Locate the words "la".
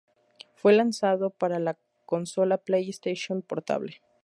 1.59-1.77